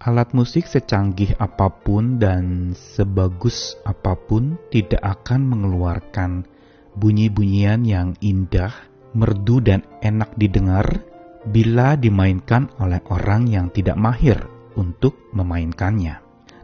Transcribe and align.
Alat 0.00 0.32
musik 0.32 0.64
secanggih 0.64 1.36
apa 1.36 1.68
pun 1.68 2.16
dan 2.16 2.72
sebagus 2.72 3.76
apa 3.84 4.16
pun 4.16 4.56
tidak 4.72 5.04
akan 5.04 5.44
mengeluarkan 5.44 6.48
bunyi-bunyian 6.96 7.84
yang 7.84 8.16
indah, 8.24 8.72
merdu 9.12 9.60
dan 9.60 9.84
enak 10.00 10.32
didengar 10.40 11.04
bila 11.44 12.00
dimainkan 12.00 12.72
oleh 12.80 13.04
orang 13.12 13.44
yang 13.44 13.68
tidak 13.68 14.00
mahir 14.00 14.40
untuk 14.72 15.20
memainkannya. 15.36 16.16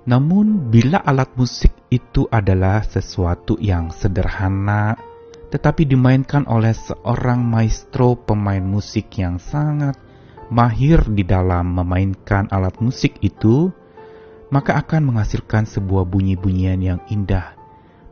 Namun 0.08 0.72
bila 0.72 1.04
alat 1.04 1.28
musik 1.36 1.76
itu 1.92 2.24
adalah 2.32 2.88
sesuatu 2.88 3.60
yang 3.60 3.92
sederhana 3.92 4.96
tetapi 5.52 5.84
dimainkan 5.84 6.48
oleh 6.48 6.72
seorang 6.72 7.44
maestro 7.44 8.16
pemain 8.16 8.64
musik 8.64 9.12
yang 9.20 9.36
sangat 9.36 10.05
mahir 10.52 11.02
di 11.10 11.26
dalam 11.26 11.74
memainkan 11.74 12.46
alat 12.54 12.78
musik 12.78 13.18
itu, 13.22 13.70
maka 14.50 14.78
akan 14.78 15.10
menghasilkan 15.10 15.66
sebuah 15.66 16.06
bunyi-bunyian 16.06 16.78
yang 16.78 17.00
indah, 17.10 17.58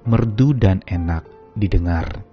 merdu 0.03 0.51
dan 0.55 0.83
enak 0.87 1.23
didengar. 1.55 2.27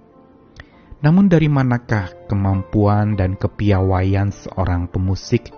Namun 1.01 1.29
dari 1.29 1.49
manakah 1.49 2.13
kemampuan 2.29 3.17
dan 3.17 3.33
kepiawaian 3.33 4.29
seorang 4.29 4.85
pemusik 4.85 5.49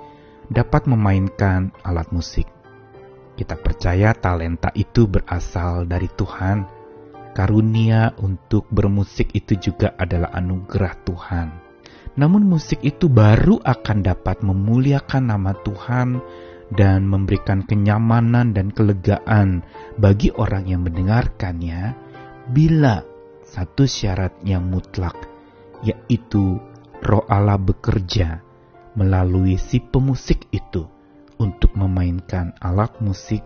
dapat 0.47 0.87
memainkan 0.87 1.75
alat 1.83 2.07
musik? 2.15 2.47
Kita 3.35 3.59
percaya 3.59 4.15
talenta 4.15 4.71
itu 4.71 5.09
berasal 5.09 5.83
dari 5.89 6.07
Tuhan. 6.07 6.63
Karunia 7.33 8.13
untuk 8.21 8.69
bermusik 8.69 9.33
itu 9.33 9.57
juga 9.57 9.97
adalah 9.97 10.29
anugerah 10.37 10.93
Tuhan. 11.01 11.47
Namun 12.13 12.45
musik 12.45 12.85
itu 12.85 13.09
baru 13.09 13.57
akan 13.63 14.05
dapat 14.05 14.45
memuliakan 14.45 15.33
nama 15.33 15.57
Tuhan 15.65 16.21
dan 16.73 17.05
memberikan 17.09 17.65
kenyamanan 17.65 18.53
dan 18.53 18.69
kelegaan 18.69 19.65
bagi 19.97 20.29
orang 20.33 20.69
yang 20.69 20.85
mendengarkannya 20.85 21.93
bila 22.53 23.01
satu 23.45 23.85
syarat 23.85 24.33
yang 24.45 24.65
mutlak 24.69 25.17
yaitu 25.81 26.57
roh 27.01 27.25
Allah 27.29 27.59
bekerja 27.59 28.41
melalui 28.93 29.57
si 29.57 29.81
pemusik 29.81 30.47
itu 30.53 30.85
untuk 31.41 31.73
memainkan 31.73 32.53
alat 32.61 32.93
musik 33.01 33.41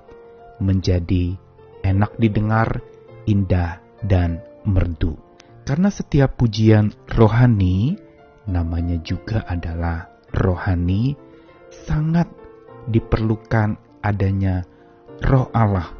menjadi 0.59 1.39
enak 1.81 2.19
didengar, 2.19 2.83
indah, 3.25 3.79
dan 4.03 4.43
merdu. 4.67 5.15
Karena 5.63 5.91
setiap 5.91 6.39
pujian 6.39 6.93
rohani 7.09 8.06
namanya 8.47 8.97
juga 9.03 9.43
adalah 9.45 10.07
rohani, 10.31 11.13
sangat 11.69 12.31
diperlukan 12.87 13.75
adanya 13.99 14.63
roh 15.23 15.51
Allah 15.51 15.91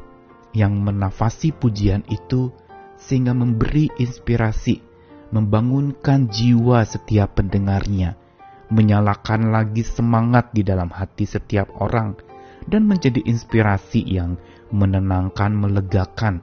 yang 0.56 0.80
menafasi 0.80 1.52
pujian 1.52 2.02
itu 2.08 2.48
sehingga 2.98 3.36
memberi 3.36 3.92
inspirasi, 4.00 4.80
membangunkan 5.30 6.32
jiwa 6.32 6.82
setiap 6.82 7.38
pendengarnya, 7.38 8.16
menyalakan 8.72 9.52
lagi 9.54 9.84
semangat 9.84 10.50
di 10.56 10.64
dalam 10.64 10.90
hati 10.90 11.28
setiap 11.28 11.68
orang, 11.78 12.16
dan 12.66 12.88
menjadi 12.88 13.22
inspirasi 13.22 14.02
yang 14.02 14.40
menenangkan, 14.74 15.54
melegakan, 15.54 16.42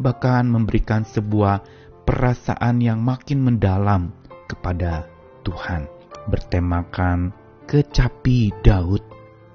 bahkan 0.00 0.48
memberikan 0.48 1.04
sebuah 1.04 1.62
perasaan 2.08 2.80
yang 2.80 3.04
makin 3.04 3.44
mendalam 3.44 4.10
kepada 4.48 5.06
Tuhan 5.42 5.88
bertemakan 6.28 7.32
kecapi 7.64 8.50
Daud, 8.60 9.02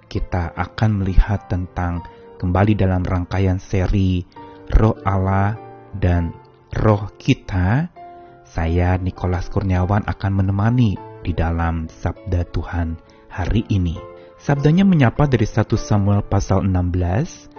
kita 0.10 0.56
akan 0.56 1.04
melihat 1.04 1.46
tentang 1.52 2.04
kembali 2.40 2.74
dalam 2.76 3.04
rangkaian 3.04 3.60
seri 3.60 4.24
Roh 4.72 4.98
Allah 5.06 5.56
dan 5.96 6.34
Roh 6.74 7.12
kita. 7.20 7.92
Saya 8.46 8.96
Nikolas 8.96 9.52
Kurniawan 9.52 10.08
akan 10.08 10.32
menemani 10.32 10.96
di 11.26 11.36
dalam 11.36 11.92
Sabda 11.92 12.48
Tuhan 12.56 12.96
hari 13.28 13.68
ini. 13.68 14.00
Sabdanya 14.40 14.86
menyapa 14.88 15.28
dari 15.28 15.44
1 15.44 15.76
Samuel 15.76 16.24
pasal 16.24 16.64
16 16.64 17.50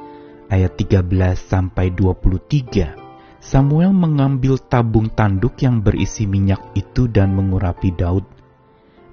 ayat 0.48 0.72
13 0.78 1.36
sampai 1.36 1.90
23. 1.92 3.05
Samuel 3.46 3.94
mengambil 3.94 4.58
tabung 4.58 5.06
tanduk 5.06 5.62
yang 5.62 5.78
berisi 5.78 6.26
minyak 6.26 6.58
itu 6.74 7.06
dan 7.06 7.30
mengurapi 7.30 7.94
Daud 7.94 8.26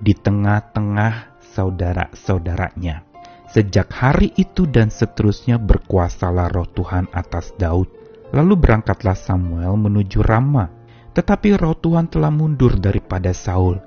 di 0.02 0.18
tengah-tengah 0.18 1.38
saudara-saudaranya. 1.54 3.06
Sejak 3.54 3.94
hari 3.94 4.34
itu 4.34 4.66
dan 4.66 4.90
seterusnya 4.90 5.62
berkuasalah 5.62 6.50
roh 6.50 6.66
Tuhan 6.66 7.14
atas 7.14 7.54
Daud. 7.62 7.86
Lalu 8.34 8.58
berangkatlah 8.58 9.14
Samuel 9.14 9.78
menuju 9.78 10.26
Rama. 10.26 10.66
Tetapi 11.14 11.54
roh 11.54 11.78
Tuhan 11.78 12.10
telah 12.10 12.34
mundur 12.34 12.82
daripada 12.82 13.38
Saul. 13.38 13.78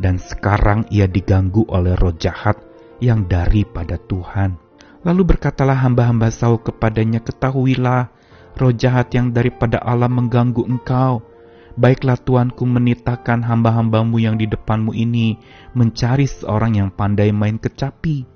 Dan 0.00 0.16
sekarang 0.16 0.88
ia 0.88 1.04
diganggu 1.04 1.68
oleh 1.68 1.92
roh 1.92 2.16
jahat 2.16 2.56
yang 3.04 3.28
daripada 3.28 4.00
Tuhan. 4.00 4.56
Lalu 5.04 5.36
berkatalah 5.36 5.76
hamba-hamba 5.76 6.32
Saul 6.32 6.56
kepadanya, 6.64 7.20
Ketahuilah, 7.20 8.08
roh 8.56 8.74
jahat 8.74 9.12
yang 9.14 9.30
daripada 9.30 9.78
Allah 9.82 10.10
mengganggu 10.10 10.66
engkau. 10.66 11.22
Baiklah 11.78 12.18
Tuanku 12.18 12.66
menitahkan 12.66 13.46
hamba-hambamu 13.46 14.18
yang 14.18 14.36
di 14.36 14.44
depanmu 14.50 14.90
ini 14.92 15.38
mencari 15.72 16.26
seorang 16.26 16.76
yang 16.76 16.90
pandai 16.90 17.30
main 17.30 17.56
kecapi. 17.56 18.26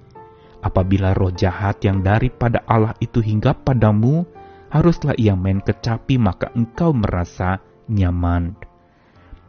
Apabila 0.65 1.13
roh 1.13 1.35
jahat 1.35 1.83
yang 1.85 2.01
daripada 2.01 2.65
Allah 2.65 2.97
itu 3.03 3.21
hingga 3.21 3.53
padamu, 3.53 4.25
haruslah 4.73 5.13
ia 5.21 5.37
main 5.37 5.61
kecapi 5.61 6.17
maka 6.17 6.55
engkau 6.57 6.95
merasa 6.97 7.61
nyaman. 7.91 8.57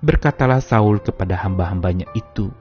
Berkatalah 0.03 0.59
Saul 0.59 1.00
kepada 1.00 1.40
hamba-hambanya 1.40 2.09
itu, 2.18 2.52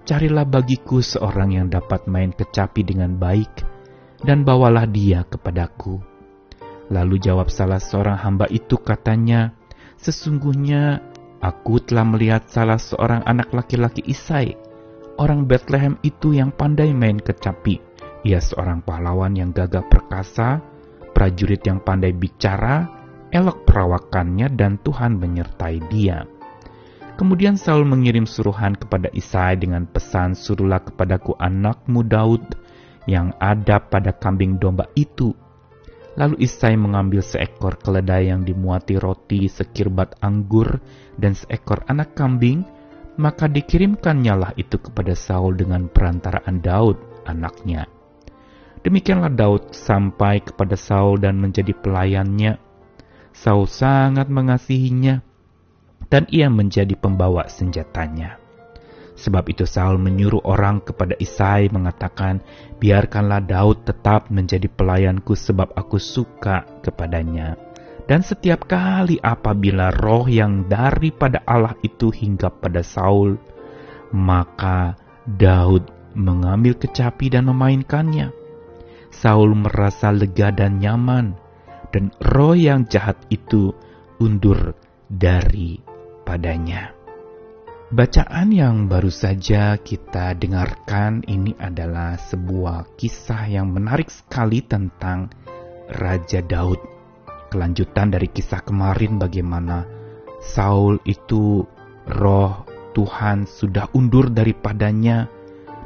Carilah 0.00 0.48
bagiku 0.48 1.04
seorang 1.04 1.54
yang 1.54 1.66
dapat 1.68 2.08
main 2.08 2.32
kecapi 2.32 2.82
dengan 2.86 3.20
baik, 3.20 3.62
dan 4.24 4.48
bawalah 4.48 4.88
dia 4.88 5.28
kepadaku 5.28 6.09
Lalu 6.90 7.22
jawab 7.22 7.48
salah 7.54 7.78
seorang 7.78 8.18
hamba 8.18 8.50
itu 8.50 8.74
katanya, 8.82 9.54
Sesungguhnya 10.00 10.98
aku 11.38 11.78
telah 11.84 12.02
melihat 12.02 12.48
salah 12.50 12.80
seorang 12.80 13.22
anak 13.28 13.54
laki-laki 13.54 14.02
Isai, 14.08 14.56
orang 15.20 15.46
Bethlehem 15.46 16.00
itu 16.02 16.34
yang 16.34 16.50
pandai 16.50 16.90
main 16.90 17.20
kecapi. 17.20 17.78
Ia 18.26 18.40
seorang 18.42 18.82
pahlawan 18.82 19.36
yang 19.36 19.52
gagah 19.52 19.84
perkasa, 19.86 20.60
prajurit 21.12 21.62
yang 21.62 21.84
pandai 21.84 22.16
bicara, 22.16 22.88
elok 23.30 23.68
perawakannya 23.68 24.50
dan 24.56 24.80
Tuhan 24.82 25.20
menyertai 25.20 25.78
dia. 25.92 26.26
Kemudian 27.20 27.60
Saul 27.60 27.84
mengirim 27.84 28.24
suruhan 28.24 28.72
kepada 28.72 29.12
Isai 29.12 29.60
dengan 29.60 29.84
pesan 29.84 30.32
suruhlah 30.32 30.80
kepadaku 30.80 31.36
anakmu 31.36 32.00
Daud 32.08 32.56
yang 33.04 33.36
ada 33.36 33.76
pada 33.84 34.16
kambing 34.16 34.56
domba 34.56 34.88
itu 34.96 35.36
Lalu 36.18 36.42
Isai 36.42 36.74
mengambil 36.74 37.22
seekor 37.22 37.78
keledai 37.78 38.34
yang 38.34 38.42
dimuati 38.42 38.98
roti, 38.98 39.46
sekirbat 39.46 40.18
anggur, 40.18 40.82
dan 41.14 41.38
seekor 41.38 41.86
anak 41.86 42.18
kambing, 42.18 42.66
maka 43.20 43.46
dikirimkannya 43.46 44.34
lah 44.34 44.52
itu 44.58 44.80
kepada 44.80 45.14
Saul 45.14 45.54
dengan 45.54 45.86
perantaraan 45.86 46.58
Daud, 46.58 46.98
anaknya. 47.28 47.86
Demikianlah 48.80 49.30
Daud 49.36 49.76
sampai 49.76 50.40
kepada 50.40 50.74
Saul 50.74 51.20
dan 51.20 51.36
menjadi 51.36 51.76
pelayannya. 51.76 52.56
Saul 53.30 53.68
sangat 53.68 54.26
mengasihinya, 54.32 55.20
dan 56.10 56.26
ia 56.32 56.50
menjadi 56.50 56.96
pembawa 56.98 57.46
senjatanya. 57.46 58.39
Sebab 59.20 59.52
itu 59.52 59.68
Saul 59.68 60.00
menyuruh 60.00 60.40
orang 60.48 60.80
kepada 60.80 61.12
Isai 61.20 61.68
mengatakan, 61.68 62.40
Biarkanlah 62.80 63.44
Daud 63.44 63.84
tetap 63.84 64.32
menjadi 64.32 64.64
pelayanku 64.64 65.36
sebab 65.36 65.76
aku 65.76 66.00
suka 66.00 66.64
kepadanya. 66.80 67.60
Dan 68.08 68.24
setiap 68.24 68.64
kali 68.64 69.20
apabila 69.20 69.92
roh 69.92 70.24
yang 70.24 70.66
daripada 70.66 71.44
Allah 71.44 71.76
itu 71.84 72.08
hinggap 72.08 72.64
pada 72.64 72.80
Saul, 72.80 73.36
maka 74.10 74.96
Daud 75.28 75.86
mengambil 76.16 76.74
kecapi 76.80 77.30
dan 77.30 77.46
memainkannya. 77.52 78.32
Saul 79.12 79.52
merasa 79.52 80.10
lega 80.10 80.48
dan 80.50 80.80
nyaman, 80.80 81.36
dan 81.92 82.10
roh 82.24 82.56
yang 82.56 82.88
jahat 82.88 83.20
itu 83.28 83.76
undur 84.18 84.74
dari 85.06 85.78
padanya. 86.24 86.99
Bacaan 87.90 88.54
yang 88.54 88.86
baru 88.86 89.10
saja 89.10 89.74
kita 89.74 90.38
dengarkan 90.38 91.26
ini 91.26 91.58
adalah 91.58 92.14
sebuah 92.14 92.94
kisah 92.94 93.50
yang 93.50 93.74
menarik 93.74 94.06
sekali 94.06 94.62
tentang 94.62 95.26
Raja 95.98 96.38
Daud. 96.38 96.78
Kelanjutan 97.50 98.14
dari 98.14 98.30
kisah 98.30 98.62
kemarin 98.62 99.18
bagaimana 99.18 99.90
Saul 100.38 101.02
itu 101.02 101.66
roh 102.06 102.62
Tuhan 102.94 103.50
sudah 103.50 103.90
undur 103.90 104.30
daripadanya 104.30 105.26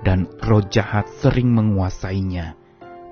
dan 0.05 0.29
roh 0.45 0.61
jahat 0.61 1.09
sering 1.09 1.57
menguasainya. 1.57 2.53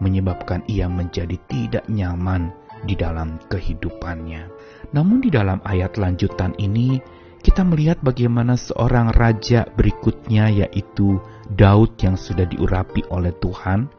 menyebabkan 0.03 0.67
ia 0.67 0.91
menjadi 0.91 1.39
tidak 1.47 1.87
nyaman 1.87 2.51
di 2.83 2.99
dalam 2.99 3.39
kehidupannya. 3.47 4.51
Namun, 4.91 5.23
di 5.23 5.31
dalam 5.31 5.63
ayat 5.63 5.95
lanjutan 5.95 6.59
ini, 6.59 6.99
kita 7.43 7.67
melihat 7.67 7.99
bagaimana 8.01 8.55
seorang 8.55 9.11
raja 9.11 9.67
berikutnya, 9.75 10.49
yaitu 10.49 11.19
Daud, 11.51 11.99
yang 11.99 12.15
sudah 12.15 12.47
diurapi 12.47 13.03
oleh 13.11 13.35
Tuhan, 13.43 13.91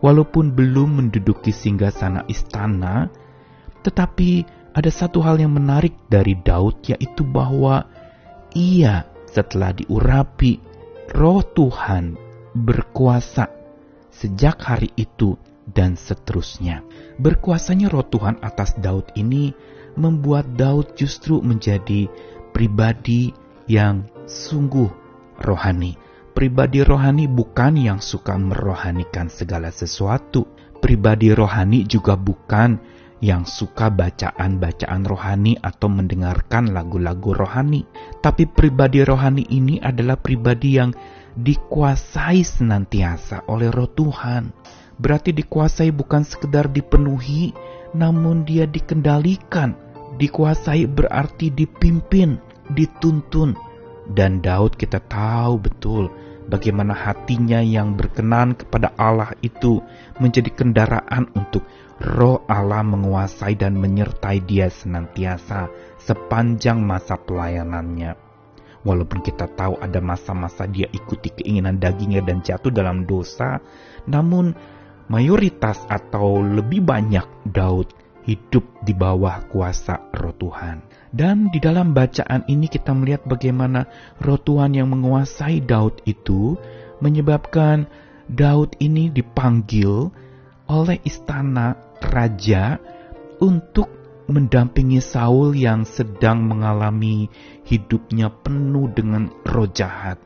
walaupun 0.00 0.56
belum 0.56 1.04
menduduki 1.04 1.52
singgasana 1.52 2.24
istana, 2.26 3.12
tetapi 3.84 4.42
ada 4.72 4.90
satu 4.90 5.20
hal 5.20 5.36
yang 5.36 5.52
menarik 5.52 5.94
dari 6.08 6.32
Daud, 6.40 6.80
yaitu 6.88 7.22
bahwa 7.28 7.84
ia 8.56 9.04
setelah 9.28 9.76
diurapi 9.76 10.58
roh 11.12 11.44
Tuhan 11.44 12.16
berkuasa 12.56 13.52
sejak 14.08 14.64
hari 14.64 14.90
itu 14.96 15.36
dan 15.68 15.94
seterusnya. 15.94 16.80
Berkuasanya 17.20 17.92
roh 17.92 18.06
Tuhan 18.08 18.40
atas 18.40 18.74
Daud 18.80 19.12
ini 19.14 19.52
membuat 19.98 20.56
Daud 20.56 20.96
justru 20.96 21.42
menjadi 21.44 22.08
pribadi 22.58 23.30
yang 23.70 24.02
sungguh 24.26 24.90
rohani. 25.46 25.94
Pribadi 26.34 26.82
rohani 26.82 27.30
bukan 27.30 27.78
yang 27.78 28.02
suka 28.02 28.34
merohanikan 28.34 29.30
segala 29.30 29.70
sesuatu. 29.70 30.42
Pribadi 30.82 31.30
rohani 31.30 31.86
juga 31.86 32.18
bukan 32.18 32.82
yang 33.22 33.46
suka 33.46 33.94
bacaan-bacaan 33.94 35.06
rohani 35.06 35.54
atau 35.62 35.86
mendengarkan 35.86 36.74
lagu-lagu 36.74 37.30
rohani. 37.30 37.86
Tapi 38.18 38.50
pribadi 38.50 39.06
rohani 39.06 39.46
ini 39.54 39.78
adalah 39.78 40.18
pribadi 40.18 40.82
yang 40.82 40.90
dikuasai 41.38 42.42
senantiasa 42.42 43.46
oleh 43.46 43.70
roh 43.70 43.86
Tuhan. 43.86 44.50
Berarti 44.98 45.30
dikuasai 45.30 45.94
bukan 45.94 46.26
sekedar 46.26 46.66
dipenuhi, 46.74 47.54
namun 47.94 48.42
dia 48.42 48.66
dikendalikan. 48.66 49.78
Dikuasai 50.18 50.90
berarti 50.90 51.54
dipimpin, 51.54 52.47
dituntun. 52.72 53.56
Dan 54.08 54.40
Daud 54.40 54.80
kita 54.80 55.04
tahu 55.04 55.60
betul 55.60 56.08
bagaimana 56.48 56.96
hatinya 56.96 57.60
yang 57.60 57.92
berkenan 57.92 58.56
kepada 58.56 58.96
Allah 58.96 59.36
itu 59.44 59.84
menjadi 60.16 60.48
kendaraan 60.48 61.28
untuk 61.36 61.68
roh 62.00 62.40
Allah 62.48 62.80
menguasai 62.80 63.60
dan 63.60 63.76
menyertai 63.76 64.40
dia 64.48 64.72
senantiasa 64.72 65.68
sepanjang 66.00 66.80
masa 66.80 67.20
pelayanannya. 67.20 68.16
Walaupun 68.86 69.20
kita 69.20 69.50
tahu 69.52 69.76
ada 69.76 70.00
masa-masa 70.00 70.64
dia 70.64 70.88
ikuti 70.88 71.28
keinginan 71.28 71.76
dagingnya 71.76 72.24
dan 72.24 72.40
jatuh 72.40 72.72
dalam 72.72 73.04
dosa, 73.04 73.60
namun 74.08 74.56
mayoritas 75.12 75.84
atau 75.90 76.40
lebih 76.40 76.80
banyak 76.80 77.26
Daud 77.44 77.92
hidup 78.28 78.84
di 78.84 78.92
bawah 78.92 79.48
kuasa 79.48 80.12
roh 80.12 80.36
Tuhan. 80.36 80.84
Dan 81.08 81.48
di 81.48 81.56
dalam 81.56 81.96
bacaan 81.96 82.44
ini 82.44 82.68
kita 82.68 82.92
melihat 82.92 83.24
bagaimana 83.24 83.88
roh 84.20 84.36
Tuhan 84.36 84.76
yang 84.76 84.92
menguasai 84.92 85.64
Daud 85.64 86.04
itu 86.04 86.60
menyebabkan 87.00 87.88
Daud 88.28 88.76
ini 88.84 89.08
dipanggil 89.08 90.12
oleh 90.68 91.00
istana 91.08 91.80
raja 92.04 92.76
untuk 93.40 93.88
mendampingi 94.28 95.00
Saul 95.00 95.56
yang 95.56 95.88
sedang 95.88 96.44
mengalami 96.44 97.32
hidupnya 97.64 98.28
penuh 98.28 98.92
dengan 98.92 99.32
roh 99.48 99.64
jahat. 99.72 100.20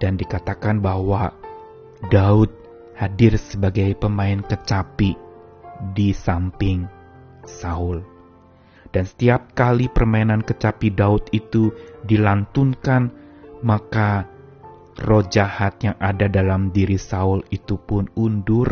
Dan 0.00 0.16
dikatakan 0.16 0.80
bahwa 0.80 1.36
Daud 2.08 2.48
hadir 2.96 3.36
sebagai 3.36 3.92
pemain 4.00 4.40
kecapi 4.40 5.25
di 5.94 6.12
samping 6.16 6.86
Saul. 7.46 8.02
Dan 8.90 9.04
setiap 9.04 9.52
kali 9.52 9.92
permainan 9.92 10.40
kecapi 10.40 10.94
Daud 10.94 11.28
itu 11.34 11.74
dilantunkan, 12.06 13.12
maka 13.60 14.24
roh 15.04 15.24
jahat 15.26 15.76
yang 15.84 15.96
ada 16.00 16.30
dalam 16.32 16.72
diri 16.72 16.96
Saul 16.96 17.44
itu 17.52 17.76
pun 17.76 18.08
undur. 18.16 18.68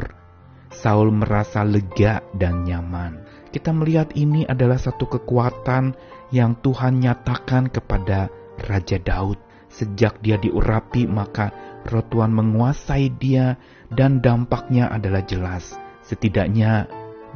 Saul 0.74 1.14
merasa 1.14 1.62
lega 1.62 2.24
dan 2.34 2.66
nyaman 2.66 3.34
kita 3.54 3.70
melihat 3.70 4.10
ini 4.18 4.42
adalah 4.42 4.74
satu 4.74 5.06
kekuatan 5.06 5.94
yang 6.34 6.58
Tuhan 6.58 6.98
nyatakan 6.98 7.70
kepada 7.70 8.26
Raja 8.66 8.98
Daud. 8.98 9.38
Sejak 9.70 10.18
dia 10.26 10.34
diurapi, 10.42 11.06
maka 11.06 11.54
roh 11.86 12.02
Tuhan 12.02 12.34
menguasai 12.34 13.14
dia 13.14 13.54
dan 13.94 14.18
dampaknya 14.18 14.90
adalah 14.90 15.22
jelas. 15.22 15.78
Setidaknya 16.04 16.86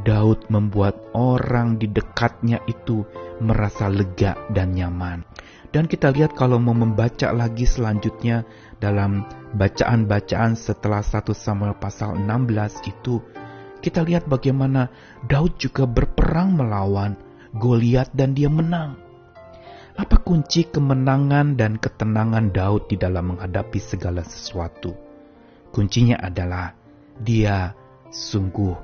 Daud 0.05 0.47
membuat 0.53 0.94
orang 1.17 1.81
di 1.81 1.91
dekatnya 1.91 2.62
itu 2.70 3.03
merasa 3.43 3.91
lega 3.91 4.38
dan 4.53 4.76
nyaman. 4.76 5.26
Dan 5.69 5.85
kita 5.85 6.12
lihat 6.15 6.32
kalau 6.32 6.56
mau 6.56 6.73
membaca 6.73 7.29
lagi 7.35 7.69
selanjutnya 7.69 8.47
dalam 8.81 9.26
bacaan-bacaan 9.53 10.56
setelah 10.56 11.05
1 11.05 11.29
Samuel 11.35 11.76
pasal 11.76 12.17
16 12.17 12.88
itu 12.88 13.20
kita 13.79 14.03
lihat 14.03 14.26
bagaimana 14.26 14.91
Daud 15.29 15.61
juga 15.61 15.87
berperang 15.87 16.59
melawan 16.59 17.14
Goliat 17.49 18.12
dan 18.12 18.37
dia 18.37 18.53
menang. 18.53 19.00
Apa 19.97 20.21
kunci 20.21 20.69
kemenangan 20.69 21.56
dan 21.56 21.81
ketenangan 21.81 22.53
Daud 22.53 22.93
di 22.93 23.00
dalam 23.00 23.35
menghadapi 23.35 23.81
segala 23.81 24.21
sesuatu? 24.23 24.93
Kuncinya 25.73 26.21
adalah 26.21 26.76
dia 27.19 27.73
sungguh 28.09 28.75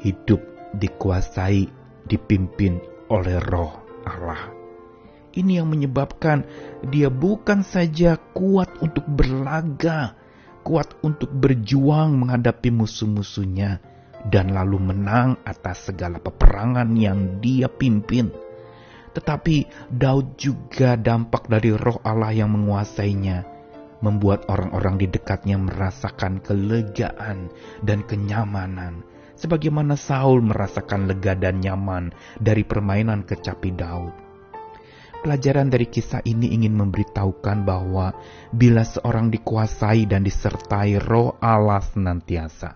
hidup 0.00 0.40
dikuasai, 0.76 1.68
dipimpin 2.06 2.80
oleh 3.12 3.36
roh 3.42 3.74
Allah. 4.06 4.50
Ini 5.30 5.62
yang 5.62 5.70
menyebabkan 5.70 6.42
dia 6.90 7.06
bukan 7.06 7.62
saja 7.62 8.18
kuat 8.34 8.82
untuk 8.82 9.06
berlaga, 9.06 10.18
kuat 10.66 10.98
untuk 11.06 11.30
berjuang 11.30 12.18
menghadapi 12.18 12.74
musuh-musuhnya, 12.74 13.78
dan 14.26 14.50
lalu 14.50 14.90
menang 14.90 15.38
atas 15.46 15.92
segala 15.92 16.18
peperangan 16.18 16.90
yang 16.98 17.38
dia 17.38 17.70
pimpin. 17.70 18.34
Tetapi 19.10 19.86
Daud 19.90 20.38
juga 20.38 20.94
dampak 20.94 21.50
dari 21.50 21.74
roh 21.74 21.98
Allah 22.02 22.34
yang 22.34 22.50
menguasainya, 22.54 23.46
membuat 24.00 24.48
orang-orang 24.48 25.00
di 25.00 25.06
dekatnya 25.08 25.60
merasakan 25.60 26.40
kelegaan 26.40 27.52
dan 27.84 28.04
kenyamanan, 28.04 29.04
sebagaimana 29.36 29.96
Saul 29.96 30.44
merasakan 30.44 31.08
lega 31.08 31.36
dan 31.36 31.60
nyaman 31.60 32.12
dari 32.40 32.64
permainan 32.64 33.24
kecapi 33.24 33.72
Daud. 33.72 34.12
Pelajaran 35.20 35.68
dari 35.68 35.84
kisah 35.84 36.24
ini 36.24 36.56
ingin 36.56 36.72
memberitahukan 36.80 37.68
bahwa 37.68 38.16
bila 38.56 38.80
seorang 38.80 39.28
dikuasai 39.28 40.08
dan 40.08 40.24
disertai 40.24 40.96
roh 40.96 41.36
Allah 41.44 41.84
senantiasa, 41.84 42.72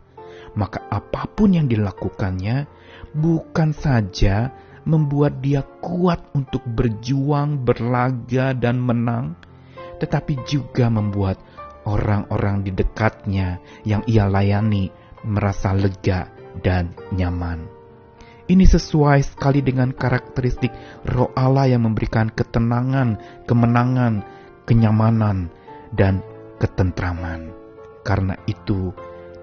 maka 0.53 0.85
apa 0.93 1.25
pun 1.25 1.57
yang 1.57 1.65
dilakukannya 1.65 2.69
bukan 3.17 3.73
saja 3.73 4.53
membuat 4.85 5.41
dia 5.41 5.65
kuat 5.81 6.21
untuk 6.37 6.61
berjuang, 6.69 7.65
berlaga, 7.65 8.53
dan 8.53 8.77
menang, 8.77 9.41
tetapi 10.01 10.43
juga 10.47 10.91
membuat 10.91 11.39
orang-orang 11.85 12.65
di 12.65 12.73
dekatnya 12.73 13.61
yang 13.85 14.03
ia 14.09 14.29
layani 14.29 14.89
merasa 15.25 15.73
lega 15.73 16.29
dan 16.61 16.93
nyaman. 17.13 17.69
Ini 18.45 18.69
sesuai 18.69 19.25
sekali 19.25 19.65
dengan 19.65 19.97
karakteristik 19.97 20.69
roh 21.09 21.33
Allah 21.33 21.73
yang 21.73 21.89
memberikan 21.89 22.29
ketenangan, 22.29 23.17
kemenangan, 23.49 24.21
kenyamanan, 24.69 25.49
dan 25.97 26.21
ketentraman. 26.61 27.57
Karena 28.05 28.37
itu, 28.45 28.93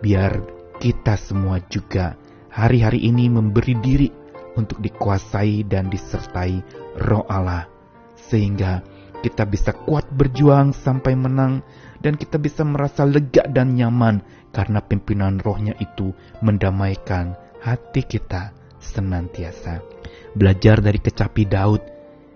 biar 0.05 0.45
kita 0.77 1.17
semua 1.17 1.57
juga 1.65 2.13
hari-hari 2.53 3.09
ini 3.09 3.25
memberi 3.25 3.73
diri 3.81 4.09
untuk 4.53 4.77
dikuasai 4.77 5.65
dan 5.65 5.89
disertai 5.89 6.61
roh 7.01 7.25
Allah. 7.25 7.65
Sehingga 8.13 8.85
kita 9.21 9.45
bisa 9.45 9.71
kuat 9.71 10.09
berjuang 10.09 10.73
sampai 10.73 11.13
menang 11.13 11.61
dan 12.01 12.17
kita 12.17 12.41
bisa 12.41 12.65
merasa 12.65 13.05
lega 13.05 13.45
dan 13.45 13.77
nyaman 13.77 14.25
karena 14.51 14.81
pimpinan 14.81 15.37
rohnya 15.39 15.77
itu 15.77 16.11
mendamaikan 16.41 17.37
hati 17.61 18.01
kita 18.03 18.51
senantiasa. 18.81 19.85
Belajar 20.33 20.81
dari 20.81 20.97
kecapi 20.97 21.45
Daud, 21.45 21.81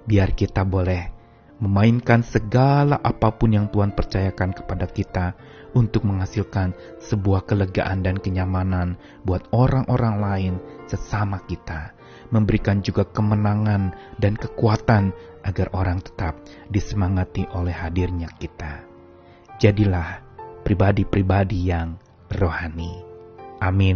biar 0.06 0.38
kita 0.38 0.62
boleh 0.62 1.16
memainkan 1.58 2.22
segala 2.22 3.00
apa 3.00 3.32
pun 3.34 3.56
yang 3.56 3.72
Tuhan 3.72 3.96
percayakan 3.96 4.52
kepada 4.52 4.86
kita 4.92 5.34
untuk 5.76 6.08
menghasilkan 6.08 6.76
sebuah 7.04 7.48
kelegaan 7.48 8.04
dan 8.04 8.20
kenyamanan 8.20 9.00
buat 9.24 9.44
orang-orang 9.52 10.16
lain 10.20 10.54
sesama 10.88 11.44
kita, 11.48 11.95
memberikan 12.34 12.82
juga 12.82 13.06
kemenangan 13.06 13.94
dan 14.18 14.34
kekuatan 14.34 15.14
agar 15.46 15.70
orang 15.78 16.02
tetap 16.02 16.42
disemangati 16.74 17.46
oleh 17.54 17.74
hadirnya 17.74 18.30
kita. 18.42 18.82
Jadilah 19.62 20.26
pribadi-pribadi 20.66 21.70
yang 21.70 22.02
rohani. 22.34 23.06
Amin. 23.62 23.94